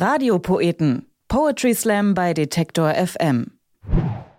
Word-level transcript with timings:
Radiopoeten. 0.00 1.06
Poetry 1.26 1.74
Slam 1.74 2.14
bei 2.14 2.32
Detektor 2.32 2.94
FM. 2.94 3.58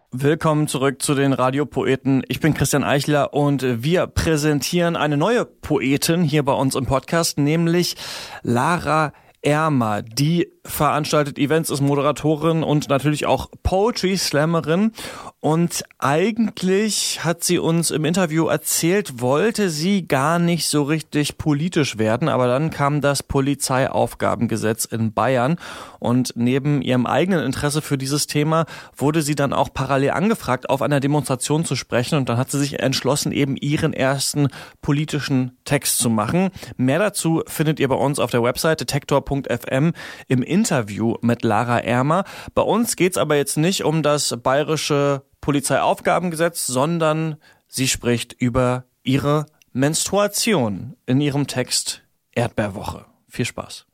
Willkommen 0.10 0.70
zurück 0.70 1.02
zu 1.02 1.16
den 1.16 1.34
Radiopoeten. 1.34 2.24
Ich 2.30 2.40
bin 2.40 2.54
Christian 2.54 2.86
Eichler 2.86 3.34
und 3.34 3.84
wir 3.84 4.08
präsentieren 4.08 4.96
eine 4.96 5.18
neue 5.18 5.44
Poetin 5.44 6.24
hier 6.24 6.44
bei 6.44 6.54
uns 6.54 6.76
im 6.76 6.86
Podcast, 6.86 7.38
nämlich 7.38 7.98
Lara 8.42 9.12
Ermer. 9.42 10.02
Die 10.02 10.50
veranstaltet 10.64 11.38
Events, 11.38 11.70
ist 11.70 11.82
Moderatorin 11.82 12.64
und 12.64 12.88
natürlich 12.88 13.26
auch 13.26 13.50
Poetry 13.62 14.16
Slammerin. 14.16 14.94
Und 15.42 15.86
eigentlich 16.00 17.24
hat 17.24 17.46
sie 17.46 17.60
uns 17.60 17.92
im 17.92 18.04
Interview 18.04 18.48
erzählt, 18.48 19.22
wollte 19.22 19.70
sie 19.70 20.06
gar 20.06 20.38
nicht 20.38 20.68
so 20.68 20.84
richtig 20.84 21.38
politisch 21.38 21.98
werden, 21.98 22.28
aber 22.28 22.48
dann 22.48 22.72
kam 22.72 23.00
das 23.00 23.24
Polizeiaufgabengesetz 23.24 24.84
in 24.84 25.14
Bayern 25.14 25.58
und 26.00 26.34
neben 26.36 26.82
ihrem 26.82 27.06
eigenen 27.06 27.46
Interesse 27.46 27.82
für 27.82 27.98
dieses 27.98 28.28
Thema 28.28 28.66
wurde 28.98 29.22
sie 29.22 29.36
dann 29.36 29.54
auch 29.54 29.74
parallel 29.74 30.12
angefragt, 30.12 30.70
auf 30.70 30.82
einer 30.82 31.00
Demonstration 31.00 31.64
zu 31.64 31.78
sprechen 31.78 32.18
und 32.18 32.28
dann 32.28 32.38
hat 32.38 32.52
sie 32.52 32.60
sich 32.60 32.82
entschlossen, 32.82 33.32
eben 33.32 33.56
ihren 33.56 33.94
ersten 33.94 34.50
politischen 34.82 35.58
Text 35.64 36.00
zu 36.00 36.10
machen. 36.10 36.50
Mehr 36.76 37.00
dazu 37.00 37.44
findet 37.48 37.80
ihr 37.80 37.88
bei 37.88 37.96
uns 37.96 38.20
auf 38.20 38.32
der 38.32 38.44
Website 38.44 38.82
detektor.fm 38.82 39.94
im 40.28 40.44
Interview 40.44 41.16
mit 41.22 41.44
Lara 41.44 41.80
Ermer. 41.80 42.26
Bei 42.56 42.62
uns 42.62 42.98
geht's 42.98 43.18
aber 43.18 43.38
jetzt 43.38 43.56
nicht 43.56 43.86
um 43.86 44.04
das 44.04 44.36
bayerische 44.44 45.24
Polizeiaufgabengesetz, 45.42 46.68
sondern 46.68 47.38
sie 47.68 47.88
spricht 47.88 48.34
über 48.34 48.86
ihre 49.04 49.46
Menstruation 49.74 50.96
in 51.06 51.22
ihrem 51.22 51.48
Text 51.48 52.04
Erdbeerwoche. 52.34 53.06
Viel 53.28 53.46
Spaß. 53.46 53.86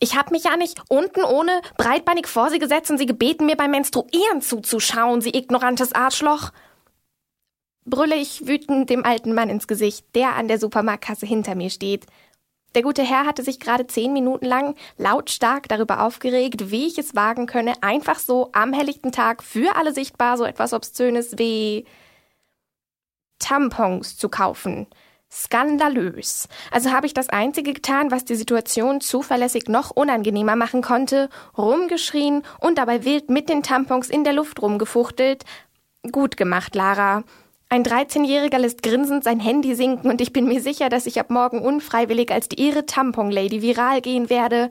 Ich 0.00 0.16
hab 0.16 0.30
mich 0.30 0.44
ja 0.44 0.56
nicht 0.56 0.82
unten 0.88 1.24
ohne 1.24 1.60
breitbeinig 1.76 2.26
vor 2.26 2.50
sie 2.50 2.58
gesetzt 2.58 2.90
und 2.90 2.98
sie 2.98 3.06
gebeten, 3.06 3.46
mir 3.46 3.56
beim 3.56 3.70
Menstruieren 3.70 4.42
zuzuschauen, 4.42 5.20
sie 5.20 5.30
ignorantes 5.34 5.92
Arschloch. 5.92 6.50
Brülle 7.84 8.16
ich 8.16 8.46
wütend 8.46 8.90
dem 8.90 9.04
alten 9.04 9.32
Mann 9.32 9.48
ins 9.48 9.66
Gesicht, 9.66 10.04
der 10.14 10.36
an 10.36 10.46
der 10.46 10.58
Supermarktkasse 10.58 11.24
hinter 11.24 11.54
mir 11.54 11.70
steht. 11.70 12.06
Der 12.74 12.82
gute 12.82 13.02
Herr 13.02 13.26
hatte 13.26 13.42
sich 13.42 13.60
gerade 13.60 13.86
zehn 13.86 14.12
Minuten 14.12 14.44
lang 14.44 14.74
lautstark 14.98 15.68
darüber 15.68 16.02
aufgeregt, 16.02 16.70
wie 16.70 16.86
ich 16.86 16.98
es 16.98 17.16
wagen 17.16 17.46
könne, 17.46 17.74
einfach 17.82 18.18
so 18.18 18.50
am 18.52 18.72
helllichten 18.72 19.12
Tag 19.12 19.42
für 19.42 19.76
alle 19.76 19.92
sichtbar 19.92 20.36
so 20.36 20.44
etwas 20.44 20.72
Obszönes 20.72 21.38
wie 21.38 21.86
Tampons 23.38 24.16
zu 24.16 24.28
kaufen. 24.28 24.86
Skandalös. 25.30 26.48
Also 26.70 26.90
habe 26.90 27.06
ich 27.06 27.12
das 27.12 27.28
Einzige 27.28 27.74
getan, 27.74 28.10
was 28.10 28.24
die 28.24 28.34
Situation 28.34 29.00
zuverlässig 29.00 29.68
noch 29.68 29.90
unangenehmer 29.90 30.56
machen 30.56 30.80
konnte, 30.80 31.28
rumgeschrien 31.56 32.42
und 32.60 32.78
dabei 32.78 33.04
wild 33.04 33.28
mit 33.28 33.48
den 33.48 33.62
Tampons 33.62 34.08
in 34.08 34.24
der 34.24 34.32
Luft 34.32 34.62
rumgefuchtelt. 34.62 35.44
Gut 36.12 36.36
gemacht, 36.36 36.74
Lara. 36.74 37.24
Ein 37.70 37.84
13-Jähriger 37.84 38.56
lässt 38.56 38.82
grinsend 38.82 39.24
sein 39.24 39.40
Handy 39.40 39.74
sinken 39.74 40.10
und 40.10 40.22
ich 40.22 40.32
bin 40.32 40.46
mir 40.46 40.62
sicher, 40.62 40.88
dass 40.88 41.04
ich 41.04 41.20
ab 41.20 41.28
morgen 41.28 41.60
unfreiwillig 41.60 42.32
als 42.32 42.48
die 42.48 42.66
irre 42.66 42.86
Tampon-Lady 42.86 43.60
viral 43.60 44.00
gehen 44.00 44.30
werde. 44.30 44.70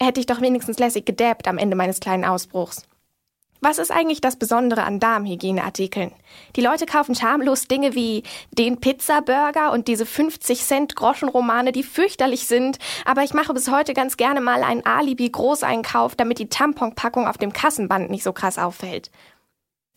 Hätte 0.00 0.20
ich 0.20 0.26
doch 0.26 0.40
wenigstens 0.40 0.78
lässig 0.78 1.04
gedabbt 1.04 1.46
am 1.46 1.58
Ende 1.58 1.76
meines 1.76 2.00
kleinen 2.00 2.24
Ausbruchs. 2.24 2.86
Was 3.60 3.76
ist 3.76 3.90
eigentlich 3.90 4.22
das 4.22 4.36
Besondere 4.36 4.84
an 4.84 5.00
Darmhygieneartikeln? 5.00 6.12
Die 6.56 6.62
Leute 6.62 6.86
kaufen 6.86 7.14
schamlos 7.14 7.68
Dinge 7.68 7.94
wie 7.94 8.22
den 8.52 8.80
Pizzaburger 8.80 9.70
und 9.70 9.86
diese 9.86 10.06
50 10.06 10.64
Cent 10.64 10.96
Groschenromane, 10.96 11.72
die 11.72 11.82
fürchterlich 11.82 12.46
sind, 12.46 12.78
aber 13.04 13.22
ich 13.22 13.34
mache 13.34 13.52
bis 13.52 13.70
heute 13.70 13.92
ganz 13.92 14.16
gerne 14.16 14.40
mal 14.40 14.62
einen 14.62 14.86
Alibi-Großeinkauf, 14.86 16.14
damit 16.16 16.38
die 16.38 16.48
Tamponpackung 16.48 17.28
auf 17.28 17.36
dem 17.36 17.52
Kassenband 17.52 18.08
nicht 18.08 18.22
so 18.22 18.32
krass 18.32 18.56
auffällt. 18.56 19.10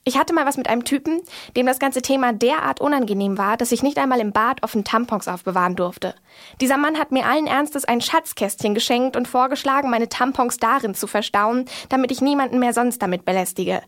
Ich 0.06 0.18
hatte 0.18 0.34
mal 0.34 0.46
was 0.46 0.58
mit 0.58 0.68
einem 0.68 0.84
Typen, 0.84 1.22
dem 1.56 1.66
das 1.66 1.80
ganze 1.80 2.02
Thema 2.02 2.34
derart 2.34 2.82
unangenehm 2.82 3.38
war, 3.38 3.56
dass 3.56 3.72
ich 3.72 3.84
nicht 3.84 3.98
einmal 3.98 4.20
im 4.20 4.34
Bad 4.34 4.62
offen 4.62 4.84
Tampons 4.84 5.30
aufbewahren 5.30 5.78
durfte. 5.78 6.14
Dieser 6.60 6.76
Mann 6.76 7.00
hat 7.00 7.14
mir 7.14 7.26
allen 7.26 7.48
Ernstes 7.48 7.86
ein 7.86 8.02
Schatzkästchen 8.02 8.74
geschenkt 8.74 9.16
und 9.16 9.30
vorgeschlagen, 9.30 9.90
meine 9.90 10.10
Tampons 10.10 10.58
darin 10.58 10.94
zu 10.94 11.08
verstauen, 11.08 11.66
damit 11.88 12.12
ich 12.12 12.20
niemanden 12.20 12.60
mehr 12.60 12.74
sonst 12.74 13.02
damit 13.02 13.24
belästige. 13.24 13.82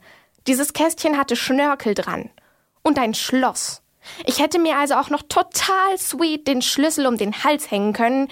Dieses 0.47 0.71
Kästchen 0.71 1.17
hatte 1.17 1.35
Schnörkel 1.35 1.95
dran. 1.95 2.29
Und 2.81 2.97
ein 2.97 3.13
Schloss. 3.13 3.81
Ich 4.25 4.39
hätte 4.39 4.59
mir 4.59 4.77
also 4.77 4.95
auch 4.95 5.09
noch 5.09 5.23
total 5.23 5.97
sweet 5.97 6.47
den 6.47 6.61
Schlüssel 6.61 7.07
um 7.07 7.17
den 7.17 7.43
Hals 7.43 7.71
hängen 7.71 7.91
können. 7.91 8.29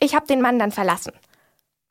Ich 0.00 0.14
habe 0.14 0.26
den 0.26 0.40
Mann 0.40 0.58
dann 0.58 0.72
verlassen. 0.72 1.12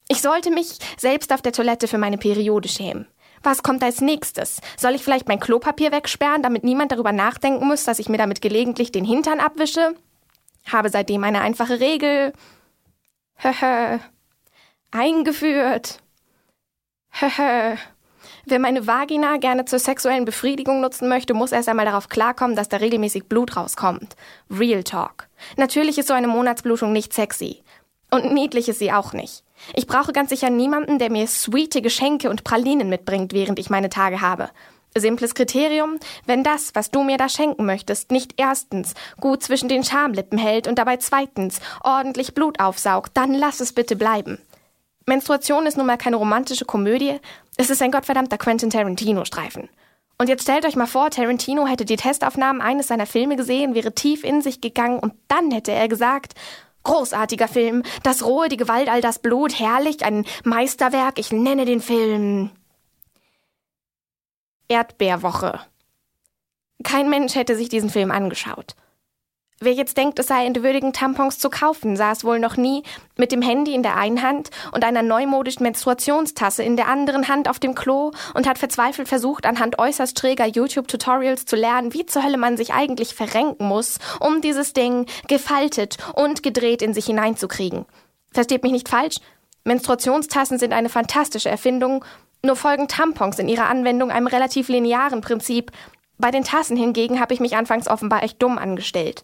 Ich 0.08 0.22
sollte 0.22 0.52
mich 0.52 0.78
selbst 0.98 1.32
auf 1.32 1.42
der 1.42 1.54
Toilette 1.54 1.88
für 1.88 1.98
meine 1.98 2.18
Periode 2.18 2.68
schämen. 2.68 3.08
Was 3.46 3.62
kommt 3.62 3.84
als 3.84 4.02
nächstes? 4.02 4.60
Soll 4.76 4.96
ich 4.96 5.04
vielleicht 5.04 5.28
mein 5.28 5.40
Klopapier 5.40 5.92
wegsperren, 5.92 6.42
damit 6.42 6.64
niemand 6.64 6.92
darüber 6.92 7.12
nachdenken 7.12 7.68
muss, 7.68 7.84
dass 7.84 8.00
ich 8.00 8.10
mir 8.10 8.18
damit 8.18 8.42
gelegentlich 8.42 8.92
den 8.92 9.06
Hintern 9.06 9.40
abwische? 9.40 9.94
Habe 10.66 10.90
seitdem 10.90 11.24
eine 11.24 11.42
einfache 11.42 11.80
Regel. 11.80 12.34
Höhö. 13.36 14.00
Eingeführt. 14.90 16.00
Höhö. 17.12 17.76
Wer 18.46 18.60
meine 18.60 18.88
Vagina 18.88 19.38
gerne 19.38 19.66
zur 19.66 19.78
sexuellen 19.78 20.26
Befriedigung 20.26 20.82
nutzen 20.82 21.08
möchte, 21.08 21.36
muss 21.36 21.52
erst 21.52 21.70
einmal 21.70 21.86
darauf 21.86 22.10
klarkommen, 22.10 22.56
dass 22.56 22.70
da 22.70 22.78
regelmäßig 22.78 23.26
Blut 23.26 23.56
rauskommt. 23.56 24.16
Real 24.50 24.84
Talk. 24.84 25.28
Natürlich 25.56 26.00
ist 26.00 26.08
so 26.08 26.16
eine 26.16 26.28
Monatsblutung 26.28 26.92
nicht 26.92 27.14
sexy. 27.14 27.62
Und 28.10 28.34
niedlich 28.34 28.70
ist 28.70 28.80
sie 28.80 28.92
auch 28.92 29.14
nicht. 29.14 29.45
Ich 29.74 29.88
brauche 29.88 30.14
ganz 30.14 30.30
sicher 30.30 30.50
niemanden, 30.50 31.00
der 31.00 31.12
mir 31.12 31.28
sweete 31.28 31.82
Geschenke 31.82 32.30
und 32.30 32.44
Pralinen 32.44 32.90
mitbringt, 32.90 33.34
während 33.34 33.60
ich 33.60 33.70
meine 33.70 33.90
Tage 33.90 34.22
habe. 34.22 34.50
Simples 34.98 35.36
Kriterium, 35.36 36.00
wenn 36.26 36.44
das, 36.44 36.74
was 36.74 36.90
du 36.90 37.04
mir 37.04 37.18
da 37.18 37.28
schenken 37.28 37.66
möchtest, 37.66 38.12
nicht 38.12 38.36
erstens 38.38 38.94
gut 39.20 39.44
zwischen 39.44 39.68
den 39.68 39.84
Schamlippen 39.84 40.38
hält 40.38 40.68
und 40.68 40.80
dabei 40.80 40.98
zweitens 40.98 41.60
ordentlich 41.84 42.34
Blut 42.34 42.62
aufsaugt, 42.62 43.12
dann 43.16 43.34
lass 43.34 43.60
es 43.60 43.74
bitte 43.74 43.98
bleiben. 43.98 44.40
Menstruation 45.06 45.66
ist 45.66 45.78
nun 45.78 45.86
mal 45.86 45.98
keine 45.98 46.16
romantische 46.16 46.66
Komödie, 46.66 47.20
es 47.58 47.70
ist 47.70 47.82
ein 47.82 47.92
gottverdammter 47.92 48.38
Quentin 48.38 48.70
Tarantino-Streifen. 48.70 49.70
Und 50.18 50.30
jetzt 50.30 50.44
stellt 50.44 50.66
euch 50.66 50.78
mal 50.78 50.88
vor, 50.88 51.10
Tarantino 51.10 51.68
hätte 51.68 51.84
die 51.84 51.98
Testaufnahmen 51.98 52.62
eines 52.62 52.88
seiner 52.88 53.06
Filme 53.06 53.36
gesehen, 53.36 53.76
wäre 53.76 53.94
tief 53.94 54.24
in 54.24 54.42
sich 54.42 54.62
gegangen 54.62 55.00
und 55.00 55.14
dann 55.28 55.52
hätte 55.52 55.74
er 55.74 55.90
gesagt, 55.90 56.36
Großartiger 56.86 57.50
Film. 57.50 57.84
Das 58.04 58.24
Rohe, 58.24 58.48
die 58.48 58.58
Gewalt, 58.58 58.88
all 58.88 59.02
das 59.02 59.20
Blut, 59.20 59.60
herrlich, 59.60 60.06
ein 60.06 60.26
Meisterwerk. 60.46 61.20
Ich 61.20 61.34
nenne 61.34 61.66
den 61.66 61.82
Film 61.82 62.52
Erdbeerwoche. 64.70 65.60
Kein 66.84 67.10
Mensch 67.10 67.36
hätte 67.36 67.56
sich 67.56 67.70
diesen 67.70 67.90
Film 67.90 68.12
angeschaut. 68.12 68.76
Wer 69.62 69.72
jetzt 69.72 69.96
denkt, 69.96 70.20
es 70.20 70.28
sei 70.28 70.46
entwürdigend, 70.46 70.98
Tampons 70.98 71.40
zu 71.40 71.50
kaufen, 71.50 71.96
saß 71.96 72.26
wohl 72.26 72.40
noch 72.40 72.58
nie 72.58 72.84
mit 73.16 73.32
dem 73.32 73.42
Handy 73.42 73.74
in 73.74 73.84
der 73.84 73.96
einen 73.96 74.22
Hand 74.22 74.50
und 74.74 74.84
einer 74.84 75.02
neumodischen 75.02 75.64
Menstruationstasse 75.64 76.62
in 76.62 76.76
der 76.76 76.90
anderen 76.90 77.30
Hand 77.30 77.50
auf 77.50 77.58
dem 77.58 77.74
Klo 77.74 78.12
und 78.34 78.48
hat 78.48 78.58
verzweifelt 78.58 79.08
versucht, 79.08 79.46
anhand 79.46 79.80
äußerst 79.80 80.18
träger 80.18 80.46
YouTube-Tutorials 80.46 81.46
zu 81.46 81.56
lernen, 81.56 81.94
wie 81.94 82.06
zur 82.06 82.24
Hölle 82.24 82.38
man 82.38 82.58
sich 82.58 82.74
eigentlich 82.74 83.16
verrenken 83.16 83.66
muss, 83.66 84.00
um 84.20 84.42
dieses 84.42 84.74
Ding 84.74 85.06
gefaltet 85.30 85.98
und 86.16 86.44
gedreht 86.44 86.82
in 86.82 86.94
sich 86.94 87.06
hineinzukriegen. 87.06 87.86
Versteht 88.34 88.64
mich 88.64 88.74
nicht 88.74 88.90
falsch, 88.90 89.18
Menstruationstassen 89.64 90.60
sind 90.60 90.74
eine 90.74 90.90
fantastische 90.90 91.50
Erfindung, 91.50 92.04
nur 92.44 92.58
folgen 92.58 92.90
Tampons 92.90 93.40
in 93.40 93.48
ihrer 93.48 93.70
Anwendung 93.70 94.12
einem 94.12 94.28
relativ 94.28 94.68
linearen 94.68 95.22
Prinzip. 95.22 95.72
Bei 96.18 96.30
den 96.30 96.44
Tassen 96.44 96.76
hingegen 96.76 97.22
habe 97.22 97.34
ich 97.34 97.40
mich 97.40 97.56
anfangs 97.56 97.88
offenbar 97.88 98.22
echt 98.22 98.44
dumm 98.44 98.58
angestellt. 98.58 99.24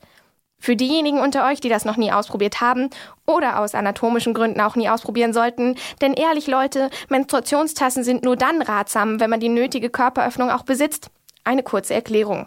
Für 0.61 0.75
diejenigen 0.75 1.19
unter 1.19 1.47
euch, 1.47 1.59
die 1.59 1.69
das 1.69 1.85
noch 1.85 1.97
nie 1.97 2.11
ausprobiert 2.11 2.61
haben 2.61 2.91
oder 3.25 3.59
aus 3.59 3.73
anatomischen 3.73 4.35
Gründen 4.35 4.61
auch 4.61 4.75
nie 4.75 4.89
ausprobieren 4.89 5.33
sollten, 5.33 5.75
denn 6.01 6.13
ehrlich 6.13 6.45
Leute, 6.45 6.91
Menstruationstassen 7.09 8.03
sind 8.03 8.23
nur 8.23 8.35
dann 8.35 8.61
ratsam, 8.61 9.19
wenn 9.19 9.31
man 9.31 9.39
die 9.39 9.49
nötige 9.49 9.89
Körperöffnung 9.89 10.51
auch 10.51 10.63
besitzt. 10.63 11.09
Eine 11.43 11.63
kurze 11.63 11.95
Erklärung. 11.95 12.45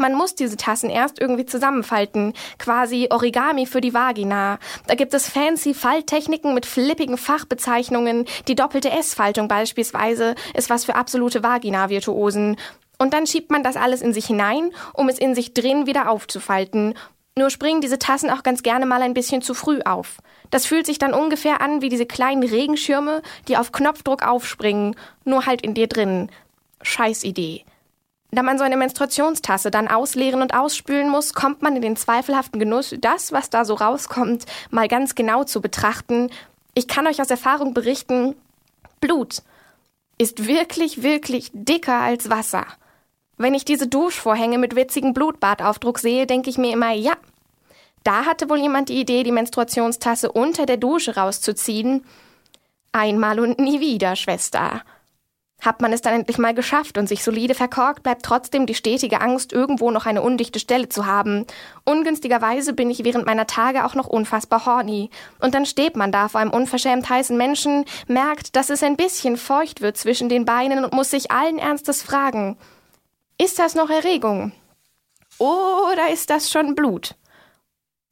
Man 0.00 0.14
muss 0.14 0.34
diese 0.34 0.56
Tassen 0.56 0.88
erst 0.88 1.20
irgendwie 1.20 1.44
zusammenfalten, 1.44 2.32
quasi 2.58 3.08
Origami 3.10 3.66
für 3.66 3.82
die 3.82 3.92
Vagina. 3.92 4.58
Da 4.86 4.94
gibt 4.94 5.12
es 5.12 5.28
fancy 5.28 5.74
Falttechniken 5.74 6.54
mit 6.54 6.64
flippigen 6.64 7.18
Fachbezeichnungen. 7.18 8.24
Die 8.48 8.54
doppelte 8.54 8.90
S-Faltung 8.90 9.46
beispielsweise 9.46 10.36
ist 10.54 10.70
was 10.70 10.86
für 10.86 10.94
absolute 10.94 11.42
Vagina-Virtuosen. 11.42 12.56
Und 13.00 13.14
dann 13.14 13.26
schiebt 13.26 13.50
man 13.50 13.62
das 13.62 13.76
alles 13.76 14.02
in 14.02 14.12
sich 14.12 14.26
hinein, 14.26 14.72
um 14.92 15.08
es 15.08 15.18
in 15.18 15.34
sich 15.34 15.54
drin 15.54 15.86
wieder 15.86 16.10
aufzufalten. 16.10 16.94
Nur 17.36 17.48
springen 17.48 17.80
diese 17.80 17.98
Tassen 17.98 18.28
auch 18.28 18.42
ganz 18.42 18.62
gerne 18.62 18.84
mal 18.84 19.00
ein 19.00 19.14
bisschen 19.14 19.40
zu 19.40 19.54
früh 19.54 19.80
auf. 19.80 20.18
Das 20.50 20.66
fühlt 20.66 20.84
sich 20.84 20.98
dann 20.98 21.14
ungefähr 21.14 21.62
an 21.62 21.80
wie 21.80 21.88
diese 21.88 22.04
kleinen 22.04 22.42
Regenschirme, 22.42 23.22
die 23.48 23.56
auf 23.56 23.72
Knopfdruck 23.72 24.22
aufspringen, 24.22 24.96
nur 25.24 25.46
halt 25.46 25.62
in 25.62 25.72
dir 25.72 25.86
drin. 25.86 26.28
Scheiß 26.82 27.24
Idee. 27.24 27.64
Da 28.32 28.42
man 28.42 28.58
so 28.58 28.64
eine 28.64 28.76
Menstruationstasse 28.76 29.70
dann 29.70 29.88
ausleeren 29.88 30.42
und 30.42 30.54
ausspülen 30.54 31.08
muss, 31.08 31.32
kommt 31.32 31.62
man 31.62 31.76
in 31.76 31.82
den 31.82 31.96
zweifelhaften 31.96 32.60
Genuss, 32.60 32.94
das, 33.00 33.32
was 33.32 33.48
da 33.48 33.64
so 33.64 33.74
rauskommt, 33.74 34.44
mal 34.70 34.88
ganz 34.88 35.14
genau 35.14 35.44
zu 35.44 35.62
betrachten 35.62 36.30
Ich 36.74 36.86
kann 36.86 37.06
euch 37.06 37.22
aus 37.22 37.30
Erfahrung 37.30 37.72
berichten, 37.72 38.36
Blut 39.00 39.42
ist 40.18 40.46
wirklich, 40.46 41.02
wirklich 41.02 41.50
dicker 41.54 41.98
als 41.98 42.28
Wasser. 42.28 42.66
Wenn 43.40 43.54
ich 43.54 43.64
diese 43.64 43.88
Duschvorhänge 43.88 44.58
mit 44.58 44.76
witzigem 44.76 45.14
Blutbadaufdruck 45.14 45.98
sehe, 45.98 46.26
denke 46.26 46.50
ich 46.50 46.58
mir 46.58 46.74
immer, 46.74 46.92
ja, 46.92 47.14
da 48.04 48.26
hatte 48.26 48.50
wohl 48.50 48.58
jemand 48.58 48.90
die 48.90 49.00
Idee, 49.00 49.22
die 49.22 49.32
Menstruationstasse 49.32 50.30
unter 50.30 50.66
der 50.66 50.76
Dusche 50.76 51.16
rauszuziehen. 51.16 52.04
Einmal 52.92 53.40
und 53.40 53.58
nie 53.58 53.80
wieder, 53.80 54.14
Schwester. 54.14 54.82
Hat 55.62 55.80
man 55.80 55.94
es 55.94 56.02
dann 56.02 56.12
endlich 56.12 56.36
mal 56.36 56.52
geschafft 56.52 56.98
und 56.98 57.06
sich 57.06 57.24
solide 57.24 57.54
verkorkt, 57.54 58.02
bleibt 58.02 58.26
trotzdem 58.26 58.66
die 58.66 58.74
stetige 58.74 59.22
Angst, 59.22 59.54
irgendwo 59.54 59.90
noch 59.90 60.04
eine 60.04 60.20
undichte 60.20 60.58
Stelle 60.58 60.90
zu 60.90 61.06
haben. 61.06 61.46
Ungünstigerweise 61.86 62.74
bin 62.74 62.90
ich 62.90 63.04
während 63.04 63.24
meiner 63.24 63.46
Tage 63.46 63.86
auch 63.86 63.94
noch 63.94 64.06
unfassbar 64.06 64.66
horny. 64.66 65.08
Und 65.40 65.54
dann 65.54 65.64
steht 65.64 65.96
man 65.96 66.12
da 66.12 66.28
vor 66.28 66.42
einem 66.42 66.52
unverschämt 66.52 67.08
heißen 67.08 67.38
Menschen, 67.38 67.86
merkt, 68.06 68.54
dass 68.54 68.68
es 68.68 68.82
ein 68.82 68.96
bisschen 68.96 69.38
feucht 69.38 69.80
wird 69.80 69.96
zwischen 69.96 70.28
den 70.28 70.44
Beinen 70.44 70.84
und 70.84 70.92
muss 70.92 71.08
sich 71.08 71.30
allen 71.30 71.58
Ernstes 71.58 72.02
fragen, 72.02 72.58
ist 73.40 73.58
das 73.58 73.74
noch 73.74 73.88
Erregung? 73.88 74.52
Oder 75.38 76.10
ist 76.12 76.28
das 76.28 76.50
schon 76.50 76.74
Blut? 76.74 77.14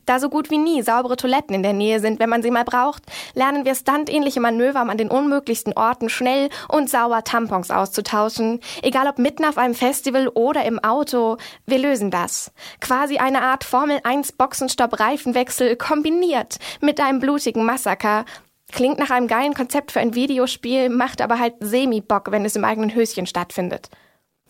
Da 0.06 0.19
so 0.20 0.30
gut 0.30 0.50
wie 0.50 0.56
nie 0.56 0.80
saubere 0.80 1.16
Toiletten 1.16 1.54
in 1.54 1.62
der 1.62 1.75
Nähe 1.75 2.00
sind, 2.00 2.19
wenn 2.19 2.30
man 2.30 2.42
sie 2.42 2.50
mal 2.50 2.64
braucht, 2.64 3.02
lernen 3.34 3.66
wir 3.66 3.75
standähnliche 3.75 4.40
Manöver, 4.40 4.80
um 4.80 4.88
an 4.88 4.96
den 4.96 5.10
unmöglichsten 5.10 5.75
Orten 5.75 6.08
schnell 6.08 6.48
und 6.69 6.88
sauber 6.88 7.25
Tampons 7.25 7.70
auszutauschen. 7.70 8.60
Egal 8.80 9.06
ob 9.06 9.19
mitten 9.19 9.44
auf 9.44 9.58
einem 9.58 9.75
Festival 9.75 10.28
oder 10.28 10.64
im 10.64 10.82
Auto, 10.82 11.36
wir 11.66 11.78
lösen 11.78 12.10
das. 12.10 12.50
Quasi 12.81 13.19
eine 13.19 13.42
Art 13.42 13.64
Formel 13.64 14.00
1 14.04 14.32
Boxenstopp-Reifenwechsel 14.32 15.76
kombiniert 15.76 16.56
mit 16.81 17.00
einem 17.00 17.20
blutigen 17.20 17.66
Massaker. 17.66 18.24
Klingt 18.72 18.98
nach 18.98 19.10
einem 19.10 19.28
geilen 19.28 19.52
Konzept 19.52 19.92
für 19.92 20.00
ein 20.00 20.14
Videospiel, 20.14 20.88
macht 20.88 21.20
aber 21.20 21.38
halt 21.38 21.56
semi-Bock, 21.60 22.31
wenn 22.31 22.46
es 22.46 22.56
im 22.56 22.64
eigenen 22.64 22.94
Höschen 22.94 23.26
stattfindet. 23.26 23.90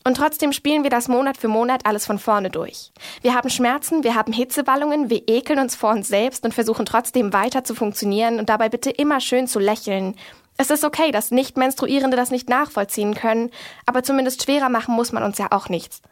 Und 0.05 0.17
trotzdem 0.17 0.53
spielen 0.53 0.85
wir 0.85 0.91
das 0.91 1.09
Monat 1.09 1.37
für 1.37 1.49
Monat 1.49 1.85
alles 1.85 2.07
von 2.07 2.19
vorne 2.19 2.51
durch. 2.51 2.93
Wir 3.21 3.35
haben 3.35 3.51
Schmerzen, 3.51 4.05
wir 4.05 4.15
haben 4.15 4.33
Hitzewallungen, 4.33 5.11
wir 5.11 5.23
ekeln 5.29 5.59
uns 5.59 5.75
vor 5.75 5.91
uns 5.91 6.09
selbst 6.09 6.45
und 6.45 6.55
versuchen 6.55 6.87
trotzdem 6.87 7.33
weiter 7.33 7.65
zu 7.65 7.75
funktionieren 7.75 8.39
und 8.39 8.49
dabei 8.49 8.69
bitte 8.69 8.91
immer 8.91 9.21
schön 9.21 9.47
zu 9.47 9.59
lächeln. 9.59 10.15
Es 10.57 10.71
ist 10.71 10.85
okay, 10.85 11.13
dass 11.13 11.31
Nicht-Menstruierende 11.31 12.17
das 12.17 12.31
nicht 12.31 12.49
nachvollziehen 12.49 13.15
können, 13.15 13.51
aber 13.87 14.03
zumindest 14.03 14.43
schwerer 14.43 14.69
machen 14.69 14.95
muss 14.95 15.13
man 15.13 15.23
uns 15.23 15.39
ja 15.39 15.49
auch 15.51 15.69
nichts. 15.69 16.03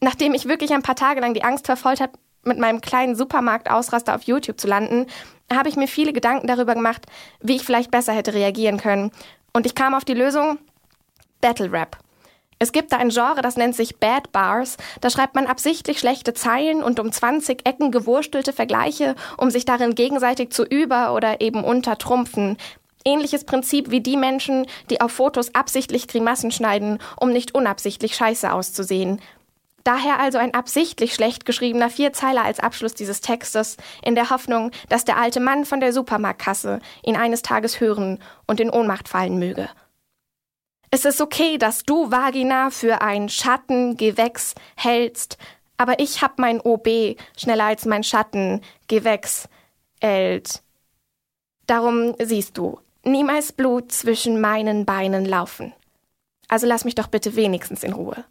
Nachdem 0.00 0.34
ich 0.34 0.48
wirklich 0.48 0.72
ein 0.72 0.82
paar 0.82 0.96
Tage 0.96 1.20
lang 1.20 1.32
die 1.32 1.44
Angst 1.44 1.66
verfolgt 1.66 2.00
hat, 2.00 2.10
mit 2.44 2.58
meinem 2.58 2.80
kleinen 2.80 3.14
Supermarkt-Ausraster 3.14 4.14
auf 4.14 4.24
YouTube 4.24 4.60
zu 4.60 4.66
landen, 4.66 5.06
habe 5.52 5.68
ich 5.68 5.76
mir 5.76 5.86
viele 5.86 6.12
Gedanken 6.12 6.46
darüber 6.46 6.74
gemacht, 6.74 7.06
wie 7.40 7.56
ich 7.56 7.64
vielleicht 7.64 7.90
besser 7.90 8.12
hätte 8.12 8.34
reagieren 8.34 8.78
können. 8.78 9.12
Und 9.52 9.64
ich 9.64 9.74
kam 9.74 9.94
auf 9.94 10.04
die 10.04 10.14
Lösung 10.14 10.58
Battle 11.40 11.70
Rap. 11.70 11.96
Es 12.62 12.70
gibt 12.70 12.92
da 12.92 12.98
ein 12.98 13.08
Genre, 13.08 13.42
das 13.42 13.56
nennt 13.56 13.74
sich 13.74 13.96
Bad 13.96 14.30
Bars. 14.30 14.76
Da 15.00 15.10
schreibt 15.10 15.34
man 15.34 15.48
absichtlich 15.48 15.98
schlechte 15.98 16.32
Zeilen 16.32 16.84
und 16.84 17.00
um 17.00 17.10
20 17.10 17.66
Ecken 17.66 17.90
gewurstelte 17.90 18.52
Vergleiche, 18.52 19.16
um 19.36 19.50
sich 19.50 19.64
darin 19.64 19.96
gegenseitig 19.96 20.50
zu 20.50 20.62
über- 20.62 21.12
oder 21.12 21.40
eben 21.40 21.64
untertrumpfen. 21.64 22.56
Ähnliches 23.04 23.42
Prinzip 23.42 23.90
wie 23.90 24.00
die 24.00 24.16
Menschen, 24.16 24.68
die 24.90 25.00
auf 25.00 25.10
Fotos 25.10 25.56
absichtlich 25.56 26.06
Grimassen 26.06 26.52
schneiden, 26.52 27.00
um 27.18 27.32
nicht 27.32 27.52
unabsichtlich 27.52 28.14
scheiße 28.14 28.52
auszusehen. 28.52 29.20
Daher 29.82 30.20
also 30.20 30.38
ein 30.38 30.54
absichtlich 30.54 31.14
schlecht 31.14 31.44
geschriebener 31.44 31.90
Vierzeiler 31.90 32.44
als 32.44 32.60
Abschluss 32.60 32.94
dieses 32.94 33.20
Textes, 33.20 33.76
in 34.04 34.14
der 34.14 34.30
Hoffnung, 34.30 34.70
dass 34.88 35.04
der 35.04 35.16
alte 35.16 35.40
Mann 35.40 35.64
von 35.64 35.80
der 35.80 35.92
Supermarktkasse 35.92 36.78
ihn 37.04 37.16
eines 37.16 37.42
Tages 37.42 37.80
hören 37.80 38.20
und 38.46 38.60
in 38.60 38.70
Ohnmacht 38.70 39.08
fallen 39.08 39.40
möge. 39.40 39.68
Es 40.94 41.06
ist 41.06 41.22
okay, 41.22 41.56
dass 41.56 41.84
du 41.84 42.10
Vagina 42.10 42.68
für 42.68 43.00
ein 43.00 43.30
Schattengewächs 43.30 44.54
hältst, 44.76 45.38
aber 45.78 45.98
ich 46.00 46.20
hab 46.20 46.38
mein 46.38 46.60
OB 46.60 47.16
schneller 47.34 47.64
als 47.64 47.86
mein 47.86 48.04
Schattengewächs 48.04 49.48
hält. 50.02 50.62
Darum 51.66 52.14
siehst 52.22 52.58
du, 52.58 52.78
niemals 53.04 53.52
Blut 53.52 53.90
zwischen 53.90 54.38
meinen 54.38 54.84
Beinen 54.84 55.24
laufen. 55.24 55.72
Also 56.48 56.66
lass 56.66 56.84
mich 56.84 56.94
doch 56.94 57.06
bitte 57.06 57.36
wenigstens 57.36 57.84
in 57.84 57.94
Ruhe. 57.94 58.26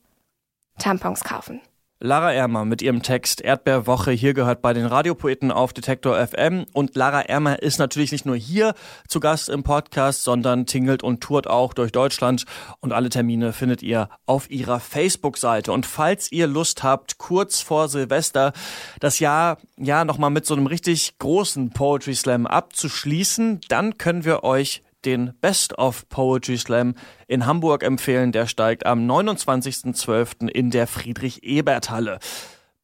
Tampons 0.78 1.24
kaufen. 1.24 1.62
Lara 2.04 2.34
Ermer 2.34 2.66
mit 2.66 2.82
ihrem 2.82 3.04
Text 3.04 3.42
Erdbeerwoche. 3.42 4.10
Hier 4.10 4.34
gehört 4.34 4.64
bei 4.64 4.74
den 4.74 4.88
Radiopoeten 4.88 5.52
auf 5.52 5.72
Detektor 5.72 6.18
FM 6.18 6.66
und 6.74 6.96
Lara 6.96 7.22
Ermer 7.22 7.62
ist 7.62 7.78
natürlich 7.78 8.12
nicht 8.12 8.26
nur 8.26 8.36
hier 8.36 8.74
zu 9.08 9.20
Gast 9.20 9.50
im 9.50 9.62
Podcast, 9.62 10.24
sondern 10.24 10.66
tingelt 10.66 11.04
und 11.04 11.22
tourt 11.22 11.46
auch 11.46 11.76
durch 11.76 11.92
Deutschland. 11.92 12.46
Und 12.80 12.92
alle 12.92 13.10
Termine 13.10 13.54
findet 13.54 13.84
ihr 13.84 14.10
auf 14.26 14.50
ihrer 14.50 14.80
Facebook-Seite. 14.80 15.72
Und 15.72 15.86
falls 15.86 16.32
ihr 16.32 16.48
Lust 16.48 16.82
habt, 16.82 17.20
kurz 17.20 17.62
vor 17.62 17.88
Silvester 17.88 18.52
das 19.00 19.20
Jahr 19.20 19.60
ja 19.78 20.04
nochmal 20.04 20.32
mit 20.32 20.48
so 20.48 20.56
einem 20.56 20.66
richtig 20.66 21.20
großen 21.20 21.70
Poetry 21.70 22.16
Slam 22.16 22.48
abzuschließen, 22.48 23.62
dann 23.70 24.00
können 24.00 24.26
wir 24.26 24.44
euch 24.44 24.82
den 25.06 25.34
Best 25.42 25.78
of 25.78 26.08
Poetry 26.10 26.58
Slam 26.58 26.96
in 27.28 27.46
Hamburg 27.46 27.84
empfehlen. 27.84 28.32
Der 28.32 28.48
steigt 28.48 28.86
am 28.86 29.10
29.12. 29.10 30.50
in 30.50 30.72
der 30.72 30.88
Friedrich-Ebert-Halle. 30.88 32.20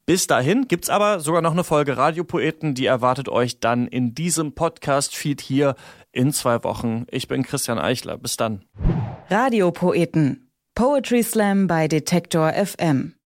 Bis 0.05 0.25
dahin 0.25 0.69
gibt's 0.69 0.89
aber 0.89 1.19
sogar 1.19 1.41
noch 1.41 1.51
eine 1.51 1.65
Folge 1.65 1.97
Radiopoeten, 1.97 2.73
die 2.73 2.85
erwartet 2.85 3.27
euch 3.27 3.59
dann 3.59 3.87
in 3.87 4.15
diesem 4.15 4.53
Podcast-Feed 4.53 5.41
hier 5.41 5.75
in 6.13 6.31
zwei 6.31 6.63
Wochen. 6.63 7.05
Ich 7.11 7.27
bin 7.27 7.43
Christian 7.43 7.77
Eichler. 7.77 8.17
Bis 8.17 8.37
dann. 8.37 8.63
Radiopoeten. 9.29 10.49
Poetry 10.75 11.23
Slam 11.23 11.67
bei 11.67 11.87
Detektor 11.87 12.53
FM. 12.53 13.15